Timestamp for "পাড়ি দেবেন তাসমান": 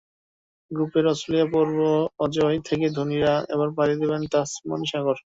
3.77-4.81